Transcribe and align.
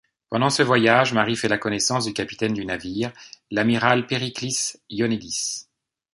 Pendant 0.31 0.49
ce 0.49 0.63
voyage, 0.63 1.13
Marie 1.13 1.35
fait 1.35 1.47
la 1.47 1.59
connaissance 1.59 2.05
du 2.05 2.13
capitaine 2.13 2.53
du 2.55 2.65
navire, 2.65 3.13
l'amiral 3.51 4.07
Periklis 4.07 4.73
Ioannidis. 4.89 5.67